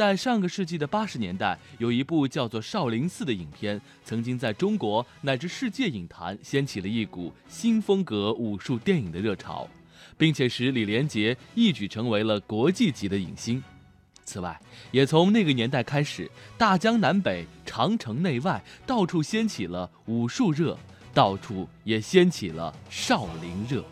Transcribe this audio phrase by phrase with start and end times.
[0.00, 9.68] 在上个世纪的八十年代，有一部叫做《少林寺》的影片，曾经在中国乃至世界影坛掀起了一股新风格武术电影的热潮，
[10.16, 13.62] 并且使李连杰一举成为了国际级的影星。
[14.24, 14.58] 此外，
[14.90, 20.78] 也从那个年代开始，大江南北、长城内外，到处掀起了武术热，
[21.12, 23.84] 到处也掀起了少林热。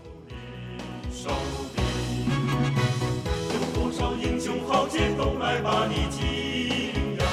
[4.98, 7.24] 天都来把你敬仰，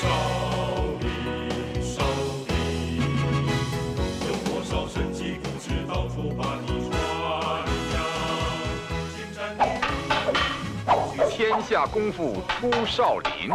[0.00, 0.08] 少
[0.98, 2.02] 林，少
[2.48, 3.04] 林，
[4.26, 6.96] 有多少神奇故事到处把你传
[11.18, 11.28] 扬。
[11.30, 13.50] 天下功夫出少林，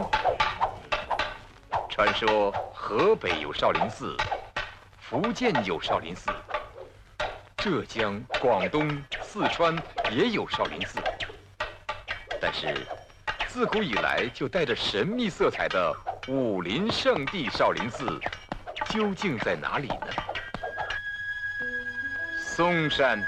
[1.89, 4.15] 传说河北有少林寺，
[4.99, 6.29] 福建有少林寺，
[7.57, 8.87] 浙江、广东、
[9.19, 9.75] 四川
[10.11, 10.99] 也有少林寺。
[12.41, 12.73] 但是，
[13.47, 15.93] 自古以来就带着神秘色彩的
[16.27, 18.19] 武林圣地少林寺，
[18.89, 20.07] 究竟在哪里呢？
[22.41, 23.21] 嵩山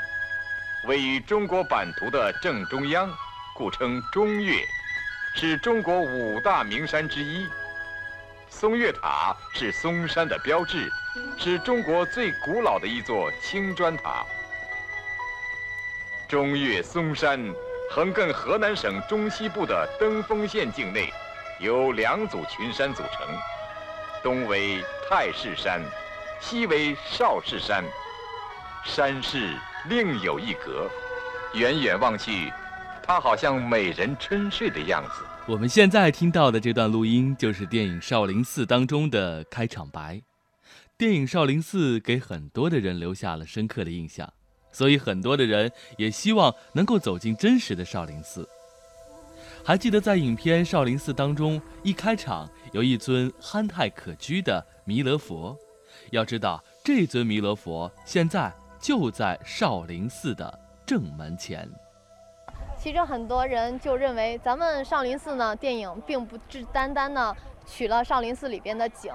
[0.88, 3.12] 位于中国版图的正中央，
[3.56, 4.56] 故称中岳，
[5.36, 7.46] 是中国五大名山之一。
[8.50, 10.90] 嵩岳塔是嵩山的标志，
[11.38, 14.26] 是中国最古老的一座青砖塔。
[16.30, 17.54] 中岳嵩山。
[17.94, 21.12] 横亘河南省中西部的登封县境内，
[21.60, 23.28] 由两组群山组成，
[24.24, 25.82] 东为太室山，
[26.40, 27.84] 西为少室山，
[28.86, 29.54] 山势
[29.90, 30.90] 另有一格，
[31.54, 32.50] 远远望去，
[33.04, 35.26] 它好像美人沉睡的样子。
[35.46, 40.22] 我们现在听到的这段录音，就是电影《少林寺》当中的开场白。
[40.98, 44.32] 电影《少林寺》给很多的人留下了深刻的印象。
[44.72, 48.48] 所以，很多的人也希望能够走进真实的少林寺。
[49.64, 55.56] 还记得在影片《少林寺》当中，一开场有一尊憨态可掬的弥勒佛。
[56.10, 61.70] 要知道，这尊弥勒佛现在就在少林寺的正门前。
[62.80, 67.36] 其实很多人就认为，咱们少林寺呢，电影并不只单单呢
[67.68, 69.14] 取了少林寺里边的景。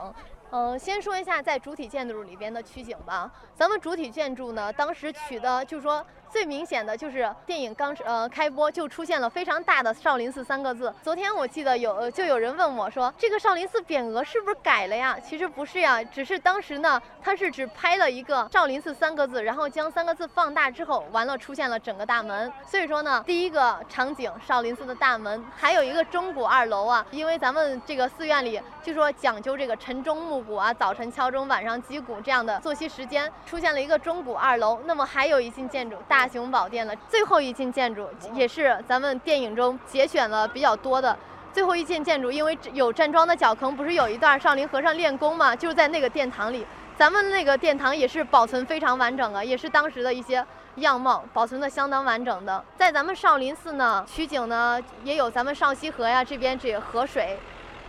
[0.51, 3.31] 嗯，先说一下在主体建筑里边的取景吧。
[3.55, 6.05] 咱们主体建筑呢，当时取的就是说。
[6.31, 10.93] 最明显的就是电影刚呃开播就出现了非常大的少林寺三个字。
[11.03, 15.17] 昨天我记得有就有人问我说，这个少林寺匾额是不是改了呀？
[15.25, 22.53] 其实不是呀，只是当时呢，它是只拍了一个少林寺三个字，然后将三个字放大之后，完了出现了整个大门。
[22.67, 34.81] 所以说呢，第一个场景少林寺的大门，还有一个钟鼓二楼啊，因为咱们这个寺院里就说讲究这个晨钟暮鼓啊，早晨敲钟，晚上击鼓这样的作息时间，出现了一个钟鼓二楼。
[34.85, 36.16] 那么还有一进建筑大。
[36.25, 41.19] 雄宝殿的最后一进建筑，也是咱们电影中节选了比较多的
[41.53, 45.57] 最后一进建筑，因为有站桩的脚坑，不是有一段少林和尚练功吗？
[45.57, 46.65] 就是在那个殿堂里，
[46.97, 50.47] 咱们那个殿堂也是保存非常完整的，也是当时的一些
[50.77, 52.63] 样貌保存的相当完整的。
[52.77, 57.39] 在咱们少林寺呢，取景呢也有咱们少溪河呀，这边这河水。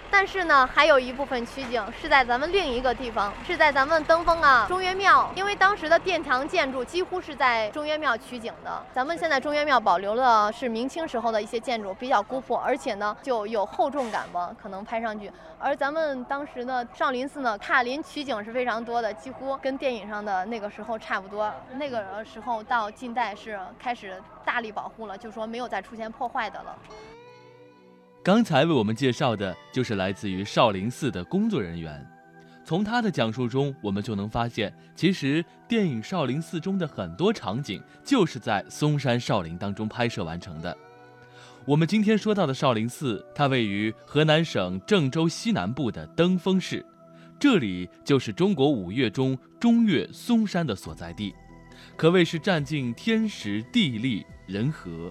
[0.09, 8.83] 但是呢，还有一部分取景是在咱们另一个地方，是在咱们登封啊中岳庙，因为当时的殿堂建筑几乎是在中岳庙取景的。
[8.93, 15.31] 咱们现在中岳庙保留了是明清时候的一些建筑，比较古朴，而且呢就有厚重感吧，可能拍上去。
[15.59, 21.51] 而咱们当时的少林寺呢，卡林取景是非常多的，几乎跟电影上的那个时候差不多。
[21.73, 26.75] 那个时候到近代是开始大力保护了，就说没有再出现破坏的了。
[28.27, 32.05] 刚才为我们介绍的就是来自于少林寺的工作人员。
[32.65, 40.77] 从他的讲述中，我们就能发现，其实电影《少林寺》中的很多场景就是在嵩山少林当中拍摄完成的。
[41.63, 46.85] 我们今天说到的少林寺，它位于河南省郑州西南部的登封市，
[47.39, 51.33] 这里就是中国五岳中中岳嵩山的所在地，
[51.95, 55.09] 可谓是占尽天时地利人和。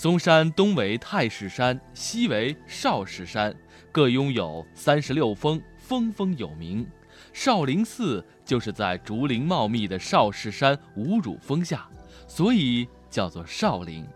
[0.00, 3.52] 嵩山东为太室山，西为少室山，
[3.90, 6.86] 各拥有三十六峰，峰峰有名。
[7.32, 11.88] 少林寺就是在竹林茂密的少室山五乳峰下，
[12.28, 14.06] 所以叫做少林。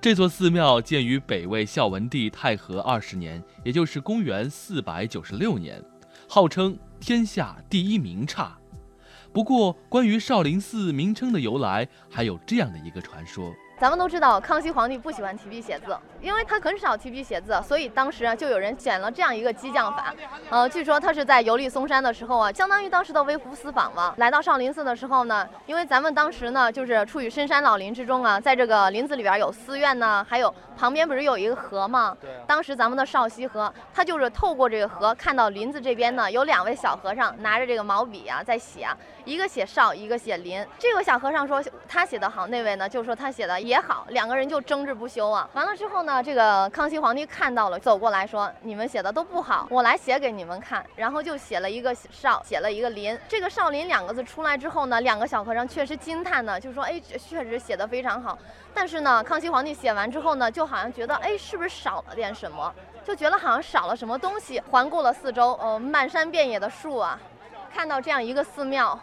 [0.00, 5.84] 这座寺庙建于北魏孝文帝太和二十年，也就是公元四百九十六年，
[6.26, 8.56] 号称天下第一名刹。
[9.30, 13.52] 不过，关于少林寺名称的由来，还有这样的一个传说。
[13.80, 20.14] 咱们都知道，康熙皇帝不喜欢提笔写字，因为他很少提笔写字，所以当时啊，就有人选了这样一个激将法。
[20.50, 24.12] 呃，据说他是在游历嵩山的时候啊，相当于当时的微服私访嘛。
[24.18, 32.14] 来到少林寺的时候呢，因为咱们当时呢，就是处于深山老林之中啊，在这个林子里边有寺院呢，还有旁边不是有一个河吗？
[32.20, 32.28] 对。
[32.46, 38.86] 当时咱们的少溪河，他就是透过这个河，看到林子这边呢，有两位小和尚拿着这个毛笔啊，在写，
[39.24, 40.62] 一个写少，一个写林。
[40.78, 43.58] 这个小和尚说他写的好，那位呢就说他写的。
[43.70, 45.48] 也好，两个人就争执不休啊。
[45.52, 53.16] 完了之后呢，这个康熙皇帝看到了，走过来说：“你们写的都不好，我来写给你们看。”然后就写了一个少，写了一个林。
[53.28, 58.36] 这个少林两个字出来之后呢，两个小和尚确实惊叹呢，就说：“哎，确实写的非常好。”
[58.74, 62.74] 但是呢，康熙皇帝写完之后呢，就好像觉得：“哎，是不是少了点什么？”
[63.06, 64.60] 就觉得好像少了什么东西。
[64.72, 67.16] 环顾了四周，呃，漫山遍野的树啊，
[67.72, 68.98] 看到这样一个寺庙，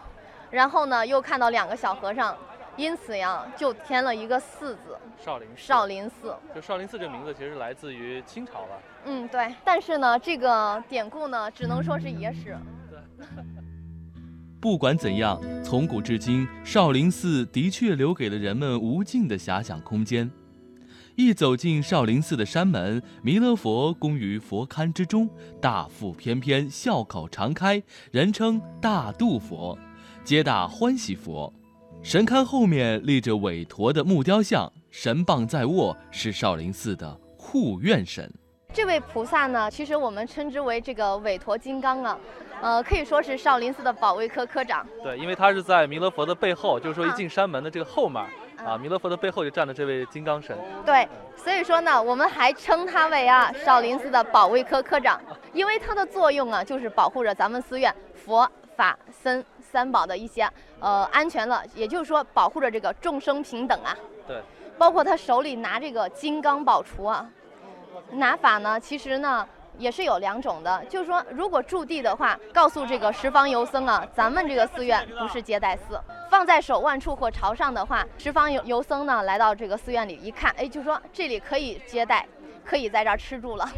[0.50, 2.36] 然后呢，又看到两个小和尚。
[2.78, 6.34] 因此呀，就添了一个“寺”字，少林少林寺。
[6.54, 8.78] 就少林寺这个名字其实来自于清朝吧。
[9.04, 9.52] 嗯，对。
[9.64, 12.56] 但是呢，这个典故呢，只能说是野史。
[12.88, 13.26] 对。
[14.62, 20.30] 不管怎样，从古至今，少林寺的确留给了人们无尽的遐想空间。
[21.16, 25.28] 一走进少林寺的山门，弥勒佛供于佛龛之中，
[25.60, 27.82] 大腹翩翩，笑口常开，
[28.12, 29.76] 人称大肚佛，
[30.22, 31.52] 皆大欢喜佛。
[32.02, 38.32] 神龛后面立着韦陀的木雕像，神棒在握，是少林寺的护院神。
[38.72, 42.18] 这位菩萨呢，其实我们称之为这个韦陀金刚啊，
[42.62, 44.86] 呃，可以说是少林寺的保卫科科长。
[45.02, 48.24] 对，因为他是在弥勒佛的背后，就是说一进山门的这个后面
[48.64, 50.56] 啊，弥勒佛的背后就站着这位金刚神。
[50.86, 51.06] 对，
[51.36, 55.20] 所以说呢，我们还称他为啊少林寺的保卫科科长，
[55.52, 59.44] 因为它的作用啊，就是保护着咱们寺院佛法僧。
[59.70, 60.48] 三宝的一些
[60.80, 63.96] 呃安全了，也就是说保护着这个众生平等啊。
[64.26, 64.40] 对。
[64.78, 67.28] 包括他手里拿这个金刚宝杵啊，
[68.12, 69.44] 拿法呢其实呢
[69.76, 76.00] 也是有两种的，就是说如果驻地的话，告诉这个十方游僧啊，咱们这个寺院不是接待寺，
[76.30, 82.24] 放在手腕处或朝上的话，十方游游僧呢来到这个寺院里一看，哎，就说这里可以接待，
[82.64, 83.68] 可以在这儿吃住了。